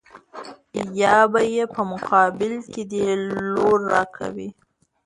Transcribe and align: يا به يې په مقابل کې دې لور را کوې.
يا 1.01 1.17
به 1.31 1.41
يې 1.55 1.65
په 1.75 1.81
مقابل 1.91 2.53
کې 2.71 2.83
دې 2.91 3.03
لور 3.53 3.79
را 3.91 4.03
کوې. 4.15 4.49